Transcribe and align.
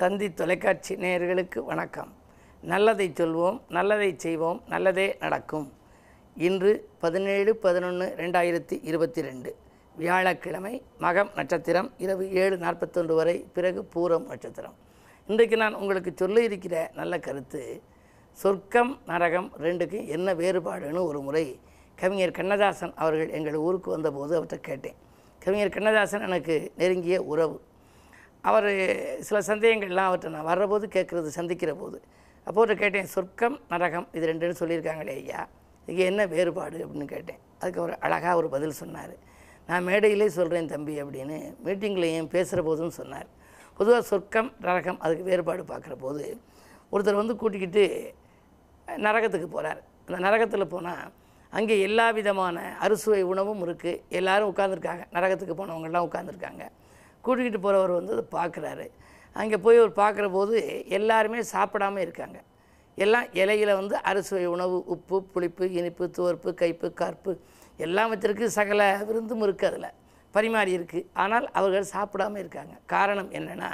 தந்தி 0.00 0.26
தொலைக்காட்சி 0.38 0.92
நேயர்களுக்கு 1.02 1.58
வணக்கம். 1.64 2.12
நல்லதை 2.70 3.06
சொல்வோம் 3.18 3.58
நல்லதை 3.68 4.14
செய்வோம் 4.16 4.60
நல்லதே 4.72 5.04
நடக்கும். 5.20 5.66
இன்று 6.36 6.88
பதினேழு 6.98 7.56
பதினொன்று 7.56 8.06
ரெண்டாயிரத்தி 8.16 8.76
இருபத்தி 8.82 9.22
ரெண்டு 9.22 9.50
வியாழக்கிழமை 9.96 10.72
மகம் 11.00 11.30
நட்சத்திரம் 11.34 11.90
இரவு 12.04 12.24
ஏழு 12.42 12.56
நாற்பத்தொன்று 12.56 13.14
வரை 13.14 13.36
பிறகு 13.56 13.82
பூரம் 13.94 14.26
நட்சத்திரம். 14.30 14.74
இன்றைக்கு 15.26 15.56
நான் 15.56 15.74
உங்களுக்கு 15.74 16.12
சொல்ல 16.16 16.42
இருக்கிற 16.42 16.90
நல்ல 16.94 17.20
கருத்து 17.26 17.62
சொர்க்கம் 18.38 18.92
நரகம் 19.06 19.48
ரெண்டுக்கும் 19.66 20.08
என்ன 20.16 20.34
வேறுபாடுன்னு 20.34 21.06
ஒரு 21.10 21.20
முறை 21.20 21.44
கவிஞர் 21.94 22.36
கண்ணதாசன் 22.40 22.94
அவர்கள் 23.04 23.30
எங்கள் 23.30 23.54
ஊருக்கு 23.54 23.90
வந்தபோது 23.90 24.34
அவர்கிட்ட 24.40 24.60
கேட்டேன். 24.70 24.98
கவிஞர் 25.38 25.76
கண்ணதாசன் 25.76 26.26
எனக்கு 26.30 26.56
நெருங்கிய 26.76 27.22
உறவு. 27.22 27.56
அவர் 28.44 28.68
சில 29.26 29.38
சந்தேகங்கள்லாம் 29.50 30.08
அவர்கிட்ட 30.08 30.34
நான் 30.36 30.50
வர்றபோது 30.50 30.86
கேட்குறது 30.96 31.28
சந்திக்கிற 31.38 31.72
போது 31.74 31.98
அப்போ 32.46 32.74
கேட்டேன் 32.82 33.12
சொர்க்கம் 33.14 33.56
நரகம் 33.68 34.06
இது 34.16 34.24
ரெண்டுன்னு 34.30 34.60
சொல்லியிருக்காங்களே 34.60 35.14
ஐயா. 35.20 35.42
இது 35.88 36.00
என்ன 36.10 36.22
வேறுபாடு? 36.32 36.76
அப்படின்னு 36.84 37.06
கேட்டேன். 37.14 37.40
அதுக்கு 37.60 37.80
அவர் 37.82 37.94
அழகாக 38.06 38.34
ஒரு 38.36 38.48
பதில் 38.54 38.78
சொன்னார். 38.80 39.14
நான் 39.68 39.86
மேடையிலே 39.88 40.28
சொல்கிறேன் 40.38 40.70
தம்பி 40.72 40.94
அப்படின்னு 41.02 41.36
மீட்டிங்லேயும் 41.64 42.30
பேசுகிற 42.34 42.62
போதும் 42.62 42.94
சொன்னார். 43.00 43.28
பொதுவாக 43.78 44.02
சொர்க்கம் 44.10 44.50
நரகம் 44.64 44.98
அதுக்கு 45.04 45.24
வேறுபாடு 45.30 45.62
பார்க்குற 45.72 45.94
போது 46.04 46.24
ஒருத்தர் 46.92 47.20
வந்து 47.20 47.36
கூட்டிக்கிட்டு 47.36 47.84
நரகத்துக்கு 48.88 49.48
போகிறார் 49.48 49.80
அந்த 50.06 50.18
நரகத்தில் 50.26 50.72
போனால் 50.74 51.04
அங்கே 51.52 51.74
எல்லா 51.80 52.06
விதமான 52.18 52.58
அறுசுவை 52.78 53.20
உணவும் 53.32 53.62
இருக்குது 53.66 54.00
எல்லாரும் 54.18 54.50
உட்காந்துருக்காங்க 54.52 55.04
நரகத்துக்கு 55.16 55.54
போனவங்கள்லாம் 55.60 56.06
உட்காந்துருக்காங்க 56.08 56.64
கூட்டிகிட்டு 57.26 57.60
போகிறவர் 57.66 57.98
வந்து 57.98 58.14
அதை 58.16 58.24
பார்க்குறாரு. 58.38 58.86
அங்கே 59.40 59.56
போய் 59.64 59.80
அவர் 59.82 59.94
பார்க்குற 60.02 60.26
போது 60.36 60.56
எல்லாருமே 60.98 61.40
சாப்பிடாம 61.54 62.00
இருக்காங்க. 62.06 62.38
எல்லாம் 62.98 63.28
இலையில 63.42 63.70
வந்து 63.80 63.94
அறுசுவை 64.08 64.44
உணவு 64.54 64.76
உப்பு 64.94 65.16
புளிப்பு 65.34 65.64
இனிப்பு 65.78 66.04
துவர்ப்பு 66.16 66.50
கைப்பு 66.60 66.88
கற்பு 67.00 67.32
எல்லாம் 67.86 68.10
வச்சிருக்கு 68.12 68.46
சகல 68.58 68.82
விருந்தும் 69.08 69.44
இருக்குது 69.46 69.70
அதில். 69.70 69.90
பரிமாறி 70.34 70.72
இருக்குது 70.78 71.06
ஆனால் 71.22 71.46
அவர்கள் 71.58 71.92
சாப்பிடாம 71.94 72.38
இருக்காங்க. 72.42 72.74
காரணம் 72.94 73.30
என்னென்னா 73.38 73.70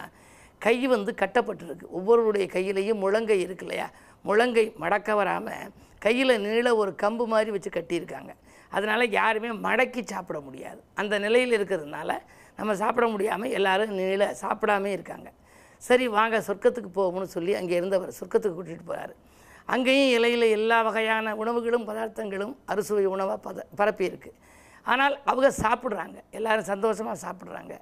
கை 0.65 0.75
வந்து 0.95 1.13
கட்டப்பட்டிருக்கு. 1.21 1.87
ஒவ்வொருவருடைய 1.99 2.47
கையிலையும் 2.55 3.03
முழங்கை 3.05 3.39
இருக்கு 3.45 3.65
இல்லையா? 3.67 3.87
முழங்கை 4.29 4.65
மடக்க 4.83 5.15
வராமல் 5.21 5.71
கையில் 6.05 6.35
நீள 6.47 6.69
ஒரு 6.83 6.91
கம்பு 7.03 7.25
மாதிரி 7.35 7.51
வச்சு 7.55 7.71
கட்டியிருக்காங்க. 7.77 8.33
அதனால் 8.77 9.05
யாருமே 9.21 9.51
மடக்கி 9.67 10.03
சாப்பிட 10.13 10.39
முடியாது. 10.49 10.81
அந்த 11.01 11.15
நிலையில் 11.25 11.57
இருக்கிறதுனால 11.59 12.11
நம்ம 12.61 12.75
சாப்பிட 12.83 13.07
முடியாமல் 13.15 13.55
எல்லோரும் 13.59 13.97
நீள 14.01 14.25
சாப்பிடாமே 14.43 14.93
இருக்காங்க. 14.99 15.29
சரி 15.83 16.07
வாங்க 16.19 16.39
சொர்க்கத்துக்கு 16.49 16.91
போகணும்னு 17.01 17.35
சொல்லி 17.37 17.53
அங்கே 17.61 17.75
இருந்தவர் 17.81 18.17
சொர்க்கத்துக்கு 18.21 18.57
கூட்டிகிட்டு 18.59 18.89
போகிறார் 18.91 19.15
அங்கேயும் 19.75 20.11
இலையில் 20.17 20.47
எல்லா 20.57 20.79
வகையான 20.87 21.35
உணவுகளும் 21.43 21.87
பதார்த்தங்களும் 21.89 22.55
அறுசுவை 22.73 23.05
உணவாக 23.15 23.39
பத 23.47 23.65
பரப்பியிருக்கு. 23.81 24.31
ஆனால் 24.87 25.15
அவங்க 25.31 25.49
சாப்பிட்றாங்க. 25.63 26.19
எல்லோரும் 26.39 26.69
சந்தோஷமாக 26.73 27.19
சாப்பிட்றாங்க. 27.27 27.75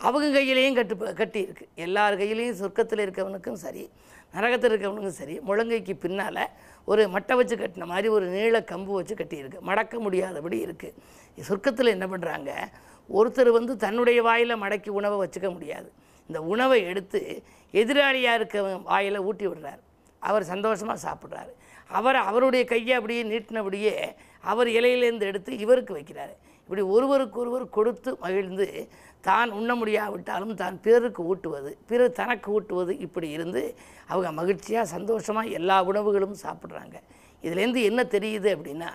அவங்க 0.00 0.26
கையிலையும் 0.36 0.76
கட்டு 0.78 0.94
கட்டி 1.20 1.40
இருக்கு 1.46 1.64
எல்லார் 1.84 2.14
கையிலையும் 2.20 2.58
சொர்க்கத்தில் 2.60 3.02
இருக்கவனுக்கும் 3.04 3.58
சரி 3.64 3.84
நரகத்தில் 4.34 4.72
இருக்கவனுக்கும் 4.72 5.18
சரி 5.18 5.34
முழங்கைக்கு 5.48 5.94
பின்னால் 6.04 6.40
ஒரு 6.92 7.02
மட்டை 7.14 7.34
வச்சு 7.40 7.56
கட்டின 7.60 7.86
மாதிரி 7.92 8.08
ஒரு 8.16 8.26
நீள 8.34 8.56
கம்பு 8.72 8.92
வச்சு 8.98 9.14
கட்டியிருக்கு. 9.20 9.60
மடக்க 9.68 10.00
முடியாதபடி 10.06 10.58
இருக்குது 10.66 11.44
சொர்க்கத்தில் 11.48 11.94
என்ன 11.96 12.06
பண்ணுறாங்க 12.12 12.50
ஒருத்தர் 13.10 13.50
வந்து 13.58 13.72
தன்னுடைய 13.84 14.18
வாயில் 14.28 14.60
மடக்கி 14.62 14.90
உணவை 15.00 15.16
வச்சுக்க 15.22 15.48
முடியாது. 15.54 15.88
இந்த 16.28 16.38
உணவை 16.52 16.78
எடுத்து 16.90 17.20
எதிராளியாக 17.74 18.38
இருக்க 18.38 18.62
வாயில் 18.90 19.24
ஊட்டி 19.28 19.46
விடுறாரு. 19.48 19.82
அவர் 20.22 20.44
சந்தோஷமாக 20.52 20.98
சாப்பிட்றாரு. 21.06 21.52
அவர் 21.90 22.18
அவருடைய 22.28 22.64
கையை 22.64 22.94
அப்படியே 22.98 23.22
நீட்டினபடியே 23.32 23.94
அவர் 24.50 24.68
இலையிலேருந்து 24.78 25.28
எடுத்து 25.30 25.58
இவருக்கு 25.64 25.92
வைக்கிறாரு. 25.98 26.34
இப்படி 26.62 26.82
ஒருவருக்கு 26.94 27.38
ஒருவர் 27.42 27.64
கொடுத்து 27.76 28.10
மகிழ்ந்து 28.22 28.66
தான் 29.28 29.50
உண்ண 29.58 29.70
முடியாவிட்டாலும் 29.80 30.54
தான் 30.62 30.76
பிறருக்கு 30.84 31.22
ஊட்டுவது 31.32 31.70
பிறர் 31.88 32.16
தனக்கு 32.20 32.48
ஊட்டுவது 32.56 32.92
இப்படி 33.06 33.28
இருந்து 33.36 33.62
அவங்க 34.12 34.30
மகிழ்ச்சியாக 34.40 34.86
சந்தோஷமாக 34.94 35.54
எல்லா 35.58 35.76
உணவுகளும் 35.90 36.36
சாப்பிட்றாங்க. 36.44 36.96
இதுலேருந்து 37.44 37.82
என்ன 37.90 38.02
தெரியுது 38.16 38.48
அப்படின்னா 38.56 38.90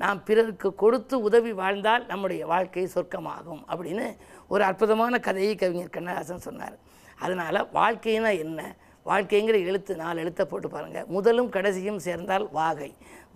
நாம் 0.00 0.20
பிறருக்கு 0.28 0.68
கொடுத்து 0.82 1.14
உதவி 1.28 1.52
வாழ்ந்தால் 1.62 2.04
நம்முடைய 2.06 2.42
வாழ்க்கை 2.52 2.84
சொர்க்கமாகும் 2.94 3.62
அப்படின்னு 3.72 4.06
ஒரு 4.52 4.62
அற்புதமான 4.68 5.14
கதையை 5.26 5.54
கவிஞர் 5.54 5.96
கண்ணதாசன் 5.96 6.46
சொன்னார். 6.46 6.76
அதனால் 7.24 7.68
வாழ்க்கைனா 7.78 8.30
என்ன? 8.44 8.60
வாழ்க்கைங்கிற 9.06 9.56
எழுத்து 9.70 9.92
நாலு 10.00 10.18
எழுத்தை 10.22 10.44
போட்டு 10.46 10.68
பாருங்கள் 10.68 11.08
முதலும் 11.14 11.50
கடைசியும் 11.56 12.00
சேர்ந்தால் 12.06 12.46
வாகை. 12.58 12.88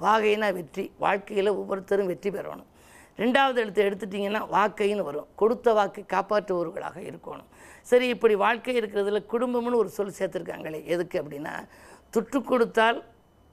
வாகைனா 0.05 0.49
வெற்றி. 0.59 0.85
வாழ்க்கையில் 1.05 1.57
ஒவ்வொருத்தரும் 1.61 2.11
வெற்றி 2.13 2.31
பெறணும். 2.31 2.71
ரெண்டாவது 3.19 3.59
எழுத்து 3.63 3.83
எடுத்துட்டிங்கன்னா 3.89 4.43
வாக்கைன்னு 4.55 5.05
வரும். 5.09 5.29
கொடுத்த 5.41 5.73
வாக்கை 5.79 6.05
காப்பாற்றுபவர்களாக 6.15 6.99
இருக்கணும். 7.11 7.51
சரி 7.91 8.07
இப்படி 8.15 8.35
வாழ்க்கை 8.45 8.75
இருக்கிறதுல 8.81 9.21
குடும்பம்னு 9.33 9.81
ஒரு 9.83 9.91
சொல் 9.99 10.17
சேர்த்துருக்காங்களே 10.19 10.81
எதுக்கு 10.95 11.19
அப்படின்னா 11.23 11.55
துட்டு 12.15 12.41
கொடுத்தால் 12.53 12.99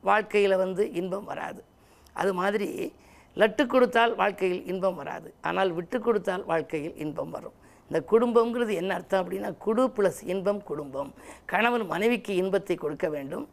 வாழ்க்கையில் 0.03 0.61
வந்து 0.63 0.85
இன்பம் 1.01 1.29
வராது. 1.33 1.61
அது 2.13 2.31
மாதிரி 2.41 2.69
லட்டு 3.37 3.63
கொடுத்தால் 3.73 4.13
வாழ்க்கையில் 4.21 4.63
இன்பம் 4.71 4.97
வராது. 5.01 5.29
ஆனால் 5.47 5.69
விட்டு 5.77 5.97
கொடுத்தால் 5.99 6.43
வாழ்க்கையில் 6.51 6.95
இன்பம் 7.03 7.33
வரும். 7.35 7.55
இந்த 7.89 7.99
குடும்பங்கிறது 8.11 8.73
என்ன 8.81 8.91
அர்த்தம் 8.97 9.21
அப்படின்னா 9.23 9.49
குடு 9.65 9.83
ப்ளஸ் 9.95 10.21
இன்பம் 10.33 10.61
குடும்பம். 10.69 11.09
கணவன் 11.51 11.85
மனைவிக்கு 11.93 12.33
இன்பத்தை 12.41 12.75
கொடுக்க 12.75 13.07
வேண்டும். 13.15 13.45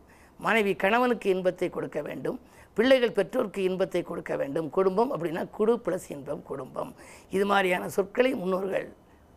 மனைவி 0.46 0.72
கணவனுக்கு 0.84 1.28
இன்பத்தை 1.34 1.68
கொடுக்க 1.76 2.00
வேண்டும். 2.08 2.38
பிள்ளைகள் 2.76 3.16
பெற்றோருக்கு 3.18 3.60
இன்பத்தை 3.68 4.02
கொடுக்க 4.02 4.32
வேண்டும். 4.36 4.68
குடும்பம் 4.76 5.12
அப்படின்னா 5.14 5.42
குடு 5.58 5.74
ப்ளஸ் 5.84 6.08
இன்பம் 6.16 6.42
குடும்பம். 6.50 6.90
இது 7.36 7.46
மாதிரியான 7.52 7.88
சொற்களை 7.88 8.32
முன்னோர்கள் 8.34 8.88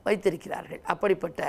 வைத்திருக்கிறார்கள். 0.06 0.82
அப்படிப்பட்ட 0.94 1.40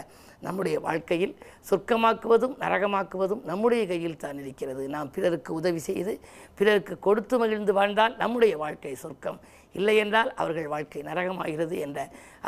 நம்முடைய 0.46 0.76
வாழ்க்கையில் 0.86 1.34
சொர்க்கமாக்குவதும் 1.70 2.54
நரகமாக்குவதும் 2.64 3.42
நம்முடைய 3.50 3.82
கையில் 3.86 4.22
தான் 4.24 4.38
இருக்கிறது. 4.44 4.84
நாம் 4.94 5.10
பிறருக்கு 5.16 5.50
உதவி 5.60 5.82
செய்து 5.88 6.14
பிறருக்கு 6.58 6.96
கொடுத்து 7.08 7.38
மகிழ்ந்து 7.38 7.72
வாழ்ந்தால் 7.72 8.16
நம்முடைய 8.16 8.56
வாழ்க்கை 8.64 8.94
சொர்க்கம். 9.04 9.40
இல்லை 9.78 9.96
என்றால் 9.96 10.30
அவர்கள் 10.34 10.66
வாழ்க்கை 10.74 11.02
நரகமாகிறது 11.02 11.76
என்ற 11.86 11.98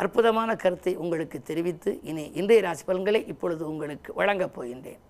அற்புதமான 0.01 0.55
கருத்தை 0.55 0.95
உங்களுக்கு 0.95 1.37
தெரிவித்து 1.41 1.91
இனி 2.09 2.25
இன்றைய 2.41 2.61
ராசி 2.61 2.83
பலன்களை 2.89 3.21
இப்பொழுது 3.33 3.63
உங்களுக்கு 3.71 4.11
வழங்கப் 4.13 4.55
போகின்றேன். 4.57 5.01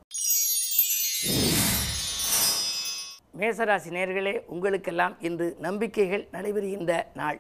மேசராசி 3.39 3.89
நேர்களே 3.97 4.33
உங்களுக்கெல்லாம் 4.53 5.15
இன்று 5.27 5.47
நம்பிக்கைகள் 5.65 6.27
நடைபெறுகின்ற 6.33 6.91
நாள். 7.21 7.39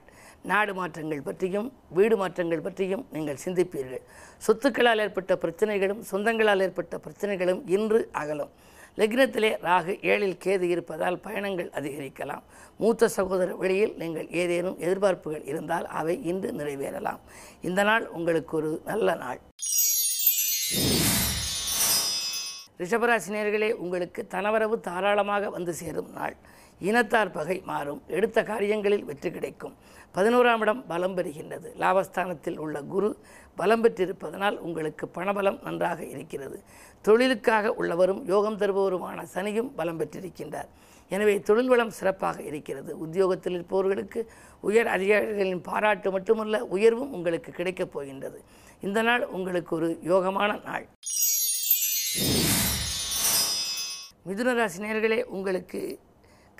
நாடு 0.51 0.73
மாற்றங்கள் 0.73 1.25
பற்றியும் 1.27 1.67
வீடு 1.97 2.17
மாற்றங்கள் 2.17 2.65
பற்றியும் 2.67 3.05
நீங்கள் 3.15 3.41
சிந்திப்பீர்கள். 3.45 4.03
சொத்துக்களால் 4.47 5.03
ஏற்பட்ட 5.05 5.35
பிரச்சனைகளும் 5.43 6.01
சொந்தங்களால் 6.11 6.63
ஏற்பட்ட 6.67 6.99
பிரச்சனைகளும் 7.05 7.61
இன்று 7.77 8.09
அகலும். 8.21 8.53
லக்னத்திலே 8.99 9.49
ராகு 9.67 9.93
ஏழில் 10.11 10.37
கேது 10.43 10.65
இருப்பதால் 10.73 11.17
பயணங்கள் 11.19 11.69
அதிகரிக்கலாம். 11.79 12.43
மூத்த 12.81 13.07
சகோதர 13.07 13.55
வழியில் 13.61 13.95
நீங்கள் 14.01 14.27
ஏதேனும் 14.41 14.77
எதிர்பார்ப்புகள் 14.85 15.45
இருந்தால் 15.51 15.85
அவை 15.99 16.15
இன்று 16.31 16.51
நிறைவேறலாம். 16.59 17.21
இந்த 17.61 17.83
நாள் 17.83 18.05
உங்களுக்கு 18.07 18.55
ஒரு 18.57 18.71
நல்ல 18.91 19.15
நாள். 19.23 19.41
ரிஷபராசினியர்களே 22.79 23.71
உங்களுக்கு 23.83 24.21
தனவரவு 24.35 24.77
தாராளமாக 24.79 25.49
வந்து 25.49 25.73
சேரும் 25.73 26.09
நாள். 26.19 26.35
இனத்தார் 26.79 27.31
பகை 27.31 27.61
மாறும். 27.65 28.03
எடுத்த 28.07 28.43
காரியங்களில் 28.43 29.03
வெற்றி 29.03 29.31
கிடைக்கும். 29.31 29.75
பதினோராம் 30.13 30.59
இடம் 30.59 30.85
பலம் 30.87 31.17
பெறுகின்றது. 31.17 31.69
லாபஸ்தானத்தில் 31.79 32.57
உள்ள 32.57 32.81
குரு 32.81 33.17
பலம் 33.55 33.83
பெற்றிருப்பதனால் 33.83 34.57
உங்களுக்கு 34.57 35.09
பணபலம் 35.15 35.63
நன்றாக 35.63 36.05
இருக்கிறது. 36.05 36.63
தொழிலுக்காக 37.01 37.73
உள்ளவரும் 37.73 38.25
யோகம் 38.25 38.57
தருபவருமான 38.57 39.25
சனியும் 39.33 39.71
பலம் 39.75 39.99
பெற்றிருக்கின்றார். 39.99 40.67
எனவே 41.09 41.39
தொழில் 41.39 41.67
வளம் 41.67 41.89
சிறப்பாக 41.89 42.41
இருக்கிறது. 42.41 42.99
உத்தியோகத்தில் 42.99 43.53
இருப்பவர்களுக்கு 43.53 44.31
உயர் 44.61 44.87
அதிகாரிகளின் 44.87 45.61
பாராட்டு 45.61 46.11
மட்டுமல்ல 46.11 46.65
உயர்வும் 46.65 47.13
உங்களுக்கு 47.13 47.51
கிடைக்கப் 47.51 47.91
போகின்றது. 47.91 48.41
இந்த 48.81 49.01
நாள் 49.01 49.25
உங்களுக்கு 49.25 49.75
ஒரு 49.75 49.99
யோகமான 50.03 50.63
நாள். 50.63 50.87
மிதுனராசி 54.27 54.79
நேர்களே 54.79 55.23
உங்களுக்கு 55.23 55.99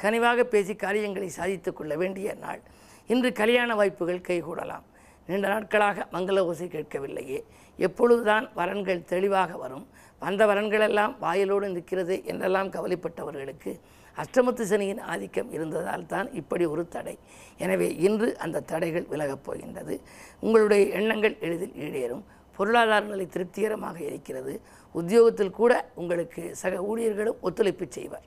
கனிவாக 0.02 0.44
பேசி 0.44 0.76
காரியங்களை 0.76 1.30
சாதித்து 1.30 1.74
கொள்ள 1.74 1.96
வேண்டிய 1.96 2.34
நாள். 2.34 2.62
இன்று 3.08 3.32
கல்யாண 3.32 3.76
வாய்ப்புகள் 3.76 4.26
கைகூடலாம். 4.28 4.86
நீண்ட 5.28 5.48
நாட்களாக 5.48 6.08
மங்கள 6.12 6.40
ஓசை 6.40 6.68
கேட்கவில்லையே. 6.68 7.40
எப்பொழுதுதான் 7.78 8.46
வரன்கள் 8.56 9.06
தெளிவாக 9.06 9.58
வரும். 9.58 9.86
வந்த 10.20 10.46
வரன்களெல்லாம் 10.46 11.14
வாயிலோடு 11.22 11.68
நிற்கிறது 11.68 12.16
என்றெல்லாம் 12.26 12.70
கவலைப்பட்டவர்களுக்கு 12.72 13.72
அஷ்டமத்து 14.18 14.62
சனியின் 14.62 15.00
ஆதிக்கம் 15.00 15.52
இருந்ததால் 15.52 16.06
தான் 16.06 16.28
இப்படி 16.32 16.66
ஒரு 16.66 16.88
தடை. 16.88 17.16
எனவே 17.58 17.88
இன்று 18.08 18.38
அந்த 18.38 18.64
தடைகள் 18.72 19.08
விலகப் 19.10 19.44
போகின்றது. 19.44 19.96
உங்களுடைய 20.40 20.86
எண்ணங்கள் 21.00 21.36
எளிதில் 21.40 21.76
ஈடேறும். 21.86 22.24
பொருளாதார 22.58 23.06
நிலை 23.06 23.26
திருப்திகரமாக 23.28 24.00
இருக்கிறது. 24.02 24.54
உத்தியோகத்தில் 24.92 25.58
கூட 25.60 25.92
உங்களுக்கு 25.96 26.44
சக 26.56 26.76
ஊழியர்களும் 26.92 27.42
ஒத்துழைப்பு 27.42 27.86
செய்வார். 27.90 28.26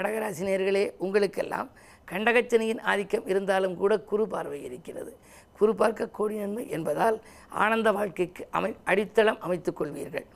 கடகராசி 0.00 0.42
நேர்களே 0.48 0.82
உங்களுக்கெல்லாம் 1.04 1.68
கண்டகச்சனியின் 2.10 2.80
ஆதிக்கம் 2.90 3.26
இருந்தாலும் 3.30 3.74
கூட 3.80 3.92
குரு 4.10 4.24
பார்வை 4.32 4.58
இருக்கிறது. 4.68 5.12
குரு 5.58 5.72
பார்க்க 5.80 6.06
கோடி 6.18 6.36
நன்மை 6.42 6.64
என்பதால் 6.76 7.16
ஆனந்த 7.64 7.88
வாழ்க்கைக்கு 7.96 8.42
அமை 8.58 8.70
அடித்தளம் 8.90 9.42
அமைத்துக் 9.46 9.78
கொள்வீர்கள். 9.78 10.26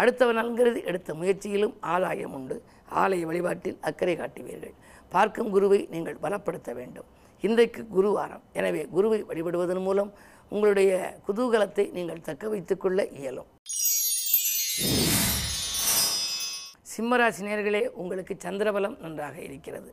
அடுத்தவன் 0.00 0.38
நல்கிறது 0.40 0.80
எடுத்த 0.90 1.14
முயற்சியிலும் 1.20 1.74
ஆதாயம் 1.94 2.34
உண்டு. 2.38 2.56
ஆலய 3.02 3.26
வழிபாட்டில் 3.30 3.78
அக்கறை 3.88 4.14
காட்டுவீர்கள். 4.20 4.74
பார்க்கும் 5.14 5.52
குருவை 5.54 5.80
நீங்கள் 5.94 6.20
பலப்படுத்த 6.24 6.70
வேண்டும். 6.80 7.08
இன்றைக்கு 7.46 7.82
குருவாரம் 7.96 8.44
எனவே 8.60 8.82
குருவை 8.96 9.20
வழிபடுவதன் 9.30 9.84
மூலம் 9.88 10.10
உங்களுடைய 10.54 10.92
குதூகலத்தை 11.26 11.86
நீங்கள் 11.98 12.26
தக்க 12.30 12.48
வைத்துக்கொள்ள 12.54 13.00
இயலும். 13.20 13.50
சிம்மராசி 17.00 17.42
நேர்களே 17.48 17.80
உங்களுக்கு 18.02 18.34
சந்திரபலம் 18.44 18.96
நன்றாக 19.02 19.36
இருக்கிறது. 19.48 19.90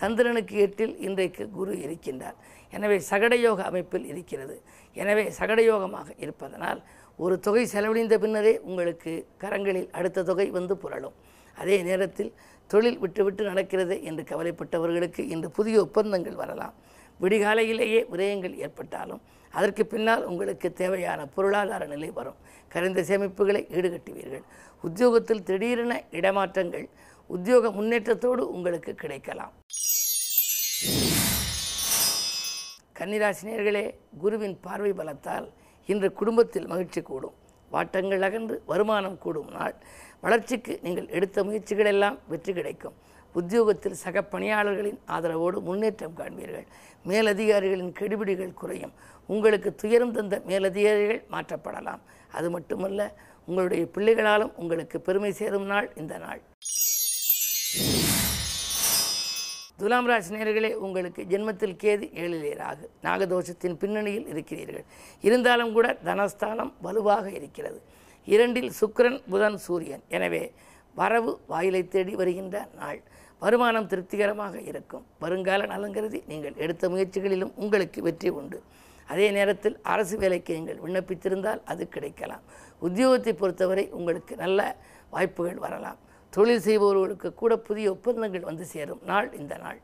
சந்திரனுக்கு 0.00 0.54
எட்டில் 0.64 0.94
இன்றைக்கு 1.06 1.44
குரு 1.58 1.72
இருக்கின்றார். 1.84 2.36
எனவே 2.76 2.96
சகடயோக 3.10 3.60
அமைப்பில் 3.70 4.06
இருக்கிறது. 4.12 4.56
எனவே 4.96 5.24
சகடயோகமாக 5.38 6.08
இருப்பதனால் 6.24 6.80
ஒரு 7.24 7.34
தொகை 7.46 7.64
செலவழிந்த 7.72 8.14
பின்னரே 8.24 8.52
உங்களுக்கு 8.68 9.12
கரங்களில் 9.42 9.88
அடுத்த 9.98 10.24
தொகை 10.30 10.46
வந்து 10.58 10.76
புரளும். 10.82 11.16
அதே 11.56 11.76
நேரத்தில் 11.88 12.30
தொழில் 12.72 13.00
விட்டுவிட்டு 13.04 13.42
நடக்கிறது 13.50 13.96
என்று 14.08 14.22
கவலைப்பட்டவர்களுக்கு 14.30 15.22
இன்று 15.34 15.48
புதிய 15.58 15.76
ஒப்பந்தங்கள் 15.86 16.40
வரலாம். 16.42 16.74
விடிகாலையிலேயே 17.22 18.00
விரயங்கள் 18.12 18.54
ஏற்பட்டாலும் 18.64 19.22
அதற்கு 19.58 19.82
பின்னால் 19.92 20.24
உங்களுக்கு 20.30 20.68
தேவையான 20.80 21.20
பொருளாதார 21.34 21.86
நிலை 21.92 22.10
வரும். 22.18 22.38
கரைந்த 22.72 23.00
சேமிப்புகளை 23.10 23.62
ஈடுகட்டுவீர்கள். 23.76 24.44
உத்தியோகத்தில் 24.86 25.42
திடீரென 25.48 25.94
இடமாற்றங்கள் 26.18 26.86
உத்தியோக 27.36 27.70
முன்னேற்றத்தோடு 27.78 28.42
உங்களுக்கு 28.56 28.92
கிடைக்கலாம். 29.02 29.52
கன்னிராசினியர்களே 32.98 33.84
குருவின் 34.22 34.56
பார்வை 34.66 34.92
பலத்தால் 35.00 35.46
இன்று 35.92 36.08
குடும்பத்தில் 36.20 36.70
மகிழ்ச்சி 36.72 37.00
கூடும். 37.10 37.36
வாட்டங்கள் 37.74 38.24
அகன்று 38.28 38.56
வருமானம் 38.70 39.18
கூடும். 39.24 39.50
நாள் 39.56 39.76
வளர்ச்சிக்கு 40.24 40.72
நீங்கள் 40.86 41.06
எடுத்த 41.16 41.44
முயற்சிகள் 41.48 41.90
எல்லாம் 41.92 42.16
வெற்றி 42.32 42.52
கிடைக்கும். 42.58 42.96
உத்தியோகத்தில் 43.32 44.00
சக 44.04 44.22
பணியாளர்களின் 44.22 45.00
ஆதரவோடு 45.16 45.58
முன்னேற்றம் 45.68 46.16
காண்பீர்கள். 46.20 46.66
மேலதிகாரிகளின் 47.04 47.92
கெடுபிடிகள் 47.98 48.54
குறையும். 48.54 48.94
உங்களுக்கு 49.26 49.74
துயரம் 49.74 50.12
தந்த 50.12 50.42
மேலதிகாரிகள் 50.46 51.22
மாற்றப்படலாம். 51.34 52.02
அது 52.32 52.50
மட்டுமல்ல 52.50 53.00
உங்களுடைய 53.46 53.84
பிள்ளைகளாலும் 53.94 54.54
உங்களுக்கு 54.54 55.00
பெருமை 55.00 55.32
சேரும் 55.32 55.68
நாள் 55.72 55.88
இந்த 55.96 56.18
நாள். 56.18 56.40
துலாம் 59.80 60.08
ராசி 60.10 60.34
நேர்களே 60.34 60.70
உங்களுக்கு 60.74 61.22
ஜென்மத்தில் 61.22 61.76
கேது 61.82 62.06
ஏழிலே 62.22 62.50
ராகு 62.62 62.86
நாகதோஷத்தின் 63.04 63.76
பின்னணியில் 63.82 64.26
இருக்கிறீர்கள். 64.32 64.84
இருந்தாலும் 65.20 65.72
கூட 65.72 65.98
தனஸ்தானம் 66.04 66.72
வலுவாக 66.82 67.30
இருக்கிறது. 67.30 67.78
இரண்டில் 68.24 68.72
சுக்கரன் 68.80 69.20
புதன் 69.30 69.58
சூரியன். 69.66 70.02
எனவே 70.08 70.42
வரவு 70.94 71.32
வாயிலை 71.46 71.88
தேடி 71.88 72.14
வருகின்ற 72.14 72.68
நாள். 72.80 73.00
வருமானம் 73.40 73.86
திருப்திகரமாக 73.86 74.60
இருக்கும். 74.70 75.04
வருங்கால 75.18 75.66
நலங்கருதி 75.66 76.18
நீங்கள் 76.26 76.56
எடுத்த 76.64 76.88
முயற்சிகளிலும் 76.88 77.52
உங்களுக்கு 77.54 78.02
வெற்றி 78.02 78.28
உண்டு. 78.28 78.58
அதே 79.06 79.30
நேரத்தில் 79.30 79.76
அரசு 79.82 80.18
வேலைக்கு 80.18 80.52
நீங்கள் 80.58 80.80
விண்ணப்பித்திருந்தால் 80.84 81.62
அது 81.64 81.88
கிடைக்கலாம். 81.88 82.42
உத்தியோகத்தை 82.82 83.32
பொறுத்தவரை 83.32 83.84
உங்களுக்கு 83.90 84.36
நல்ல 84.36 84.76
வாய்ப்புகள் 85.10 85.62
வரலாம். 85.64 85.98
தொழில் 86.30 86.64
செய்பவர்களுக்கு 86.66 87.34
கூட 87.34 87.56
புதிய 87.68 87.90
ஒப்பந்தங்கள் 87.90 88.48
வந்து 88.50 88.64
சேரும். 88.64 89.00
நாள் 89.04 89.30
இந்த 89.32 89.56
நாள். 89.56 89.80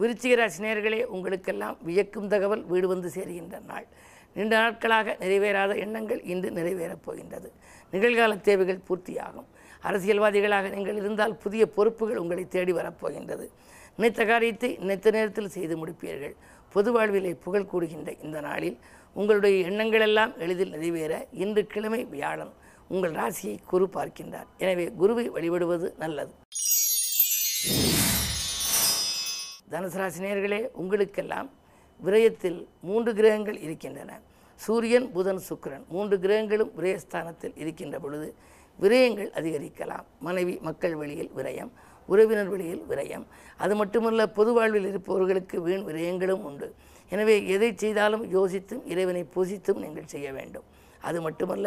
விருச்சிக 0.00 0.34
ராசி 0.36 1.04
உங்களுக்கெல்லாம் 1.04 1.76
வியக்கும் 1.88 2.28
தகவல் 2.28 2.64
வீடு 2.64 2.86
வந்து 2.88 3.08
சேருகின்ற 3.08 3.56
நாள். 3.70 3.86
நீண்ட 4.34 4.54
நாட்களாக 4.56 5.16
நிறைவேறாத 5.20 5.72
எண்ணங்கள் 5.76 6.20
இன்று 6.32 6.50
நிறைவேறப் 6.50 7.04
போகின்றது. 7.04 7.52
நிகழ்கால 7.92 8.40
தேவைகள் 8.40 8.80
பூர்த்தியாகும். 8.88 9.48
அரசியல்வாதிகளாக 9.88 10.70
நீங்கள் 10.76 10.98
இருந்தால் 11.02 11.34
புதிய 11.44 11.62
பொறுப்புகள் 11.76 12.20
உங்களை 12.22 12.44
தேடி 12.54 12.72
வரப்போகின்றது. 12.72 13.46
நினைத்த 13.96 14.24
காரியத்தை 14.24 14.70
நினைத்த 14.82 15.10
நேரத்தில் 15.16 15.54
செய்து 15.56 15.74
முடிப்பீர்கள். 15.80 16.34
பொது 16.74 16.90
வாழ்விலே 16.92 17.32
புகழ் 17.44 17.70
கூடுகின்ற 17.72 18.10
இந்த 18.26 18.38
நாளில் 18.48 18.76
உங்களுடைய 19.20 19.56
எண்ணங்களெல்லாம் 19.70 20.32
எளிதில் 20.44 20.74
நிறைவேற 20.74 21.14
இன்று 21.44 21.62
கிழமை 21.72 22.02
வியாழன் 22.12 22.52
உங்கள் 22.94 23.16
ராசியை 23.20 23.56
குரு 23.72 23.86
பார்க்கின்றார். 23.96 24.48
எனவே 24.62 24.86
குருவை 25.00 25.24
வழிபடுவது 25.34 25.88
நல்லது. 26.02 26.32
தனுசு 29.72 29.98
ராசினியர்களே 30.02 30.60
உங்களுக்கெல்லாம் 30.80 31.50
விரயத்தில் 32.00 32.58
மூன்று 32.88 33.10
கிரகங்கள் 33.18 33.58
இருக்கின்றன. 33.66 34.10
சூரியன் 34.60 35.06
புதன் 35.14 35.42
சுக்கிரன். 35.48 35.84
மூன்று 35.94 36.16
கிரகங்களும் 36.24 36.72
விரயஸ்தானத்தில் 36.78 37.54
இருக்கின்ற 37.62 37.98
பொழுது 38.04 38.28
விரயங்கள் 38.82 39.30
அதிகரிக்கலாம். 39.38 40.06
மனைவி 40.26 40.54
மக்கள் 40.68 40.94
வழியில் 41.00 41.32
விரயம் 41.38 41.72
உறவினர் 42.12 42.50
வழியில் 42.52 42.82
விரயம். 42.90 43.24
அது 43.64 43.74
மட்டுமல்ல 43.80 44.22
பொது 44.38 44.52
வாழ்வில் 44.56 44.88
இருப்பவர்களுக்கு 44.90 45.56
வீண் 45.66 45.84
விரயங்களும் 45.88 46.44
உண்டு. 46.48 46.68
எனவே 47.14 47.34
எதை 47.54 47.70
செய்தாலும் 47.82 48.24
யோசித்தும் 48.36 48.82
இறைவனை 48.92 49.22
பூசித்தும் 49.34 49.82
நீங்கள் 49.84 50.10
செய்ய 50.12 50.28
வேண்டும். 50.38 50.66
அது 51.08 51.18
மட்டுமல்ல 51.26 51.66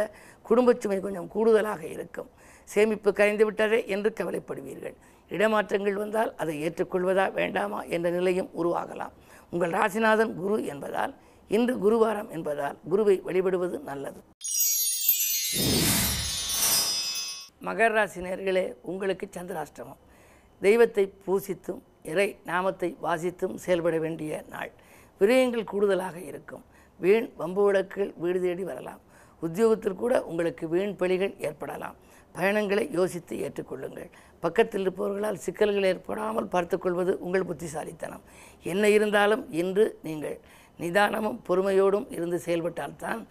குடும்பச் 0.50 0.82
சுமை 0.84 1.00
கொஞ்சம் 1.06 1.30
கூடுதலாக 1.36 1.82
இருக்கும். 1.96 2.30
சேமிப்பு 2.74 3.10
கரைந்து 3.20 3.46
விட்டதே 3.48 3.80
என்று 3.96 4.10
கவலைப்படுவீர்கள். 4.20 4.96
இடமாற்றங்கள் 5.36 6.02
வந்தால் 6.04 6.32
அதை 6.42 6.56
ஏற்றுக்கொள்வதா 6.68 7.26
வேண்டாமா 7.40 7.80
என்ற 7.96 8.10
நிலையும் 8.18 8.50
உருவாகலாம். 8.62 9.14
உங்கள் 9.54 9.76
ராசிநாதன் 9.80 10.34
குரு 10.42 10.58
என்பதால் 10.74 11.14
இன்று 11.58 11.74
குருவாரம் 11.86 12.30
என்பதால் 12.36 12.78
குருவை 12.92 13.16
வழிபடுவது 13.28 13.78
நல்லது. 13.90 14.20
மகர 17.66 17.92
ராசி 17.98 18.20
நேர்களே 18.26 18.64
உங்களுக்கு 18.92 19.26
சந்திராஷ்டமம். 19.36 20.02
தெய்வத்தை 20.62 21.04
பூசித்தும் 21.26 21.82
இறை 22.12 22.28
நாமத்தை 22.50 22.90
வாசித்தும் 23.06 23.56
செயல்பட 23.64 23.96
வேண்டிய 24.04 24.44
நாள். 24.54 24.72
விரயங்கள் 25.20 25.70
கூடுதலாக 25.72 26.18
இருக்கும். 26.30 26.64
வீண் 27.00 27.28
வம்பு 27.40 27.62
வழக்குகள் 27.68 28.12
வீடு 28.24 28.40
தேடி 28.46 28.64
வரலாம். 28.72 29.02
உத்தியோகத்தில் 29.42 30.02
கூட 30.02 30.14
உங்களுக்கு 30.32 30.66
வீண் 30.74 30.96
பலிகள் 31.02 31.34
ஏற்படலாம். 31.48 31.96
பயணங்களை 32.36 32.84
யோசித்து 32.98 33.34
ஏற்றுக்கொள்ளுங்கள். 33.46 34.10
பக்கத்தில் 34.44 34.84
இருப்பவர்களால் 34.86 35.42
சிக்கல்கள் 35.46 35.90
ஏற்படாமல் 35.92 36.52
பார்த்துக்கொள்வது 36.56 37.14
உங்கள் 37.26 37.48
புத்திசாலித்தனம். 37.50 38.24
என்ன 38.74 38.90
இருந்தாலும் 38.98 39.44
இன்று 39.62 39.86
நீங்கள் 40.08 40.38
நிதானமும் 40.84 41.42
பொறுமையோடும் 41.50 42.08
இருந்து 42.18 42.40
செயல்பட்டால்தான் 42.46 43.22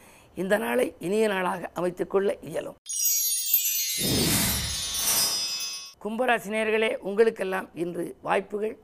இந்த 0.43 0.55
நாளை 0.64 0.87
இனிய 1.07 1.26
நாளாக 1.35 1.71
அமைத்துக்கொள்ள 1.81 2.31
இயலும். 2.50 2.79
கும்பராசினியர்களே 6.05 6.89
உங்களுக்கெல்லாம் 7.09 7.69
இன்று 7.83 8.05
வாய்ப்புகள் 8.27 8.75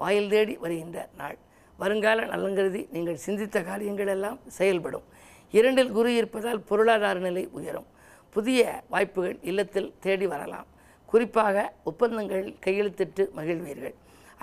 வாயில் 0.00 0.28
தேடி 0.28 0.54
வருகின்ற 0.56 0.98
நாள். 1.20 1.38
வருங்கால 1.78 2.26
நலங்கருதி 2.32 2.82
நீங்கள் 2.94 3.16
சிந்தித்த 3.24 3.62
காரியங்கள் 3.62 4.06
எல்லாம் 4.06 4.38
செயல்படும். 4.58 5.06
இரண்டில் 5.50 5.90
குரு 5.96 6.10
இருப்பதால் 6.14 6.60
பொருளாதார 6.60 7.18
நிலை 7.18 7.44
உயரும். 7.58 7.88
புதிய 8.30 8.82
வாய்ப்புகள் 8.88 9.36
இல்லத்தில் 9.50 9.90
தேடி 10.00 10.26
வரலாம். 10.26 10.68
குறிப்பாக 11.06 11.74
ஒப்பந்தங்கள் 11.84 12.46
கையெழுத்திட்டு 12.66 13.26
மகிழ்வீர்கள். 13.38 13.96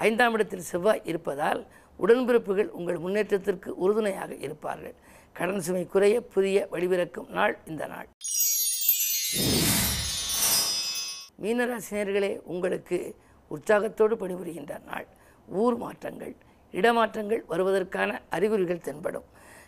ஐந்தாம் 0.07 0.33
இடத்தில் 0.33 0.67
செவ்வாய் 0.71 1.05
இருப்பதால் 1.11 1.61
உடன்பிறப்புகள் 1.99 2.69
உங்கள் 2.79 3.03
முன்னேற்றத்திற்கு 3.05 3.71
உறுதுணையாக 3.75 4.33
இருப்பார்கள். 4.35 4.95
கடன் 5.33 5.65
சுமை 5.67 5.85
குறைய 5.87 6.21
புதிய 6.35 6.67
வழிபிறக்கும் 6.71 7.29
நாள் 7.29 7.57
இந்த 7.65 7.85
நாள். 7.93 8.07
மீனராசினியர்களே 11.45 12.41
உங்களுக்கு 12.43 13.15
உற்சாகத்தோடு 13.47 14.15
பணிபுரிகின்ற 14.15 14.83
நாள். 14.85 15.07
ஊர் 15.47 15.77
மாற்றங்கள் 15.77 16.35
இடமாற்றங்கள் 16.71 17.41
வருவதற்கான 17.49 18.19
அறிகுறிகள் 18.29 18.79
தென்படும். 18.79 19.23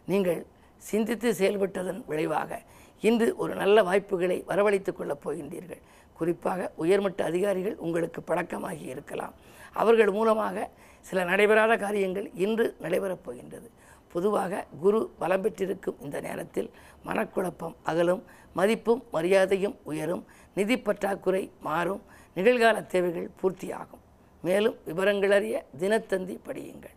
நீங்கள் 0.05 0.45
சிந்தித்து 0.77 1.31
செயல்பட்டதன் 1.31 2.03
விளைவாக 2.05 2.61
இன்று 3.01 3.35
ஒரு 3.35 3.55
நல்ல 3.55 3.83
வாய்ப்புகளை 3.83 4.43
வரவழைத்துக் 4.47 4.97
கொள்ளப் 4.97 5.29
போகின்றீர்கள். 5.29 5.81
குறிப்பாக 6.13 6.71
உயர்மட்ட 6.75 7.23
அதிகாரிகள் 7.23 7.77
உங்களுக்கு 7.77 8.21
பழக்கமாகி 8.21 8.85
இருக்கலாம். 8.85 9.33
அவர்கள் 9.73 10.11
மூலமாக 10.11 10.69
சில 11.01 11.23
நடைபெறாத 11.23 11.77
காரியங்கள் 11.77 12.31
இன்று 12.33 12.75
நடைபெறப் 12.81 13.23
போகின்றது. 13.23 13.69
பொதுவாக 14.17 14.65
குரு 14.83 14.99
பலம் 15.19 15.41
பெற்றிருக்கும் 15.41 15.99
இந்த 16.01 16.17
நேரத்தில் 16.27 16.69
மனக்குழப்பம் 17.05 17.75
அகலும் 17.89 18.23
மதிப்பும் 18.53 19.01
மரியாதையும் 19.15 19.75
உயரும் 19.89 20.23
நிதி 20.57 20.75
பற்றாக்குறை 20.79 21.43
மாறும் 21.67 22.01
நிகழ்கால 22.35 22.85
தேவைகள் 22.93 23.29
பூர்த்தியாகும். 23.39 24.03
மேலும் 24.47 24.77
விவரங்களறிய 24.87 25.55
தினத்தந்தி 25.79 26.35
படியுங்கள். 26.47 26.96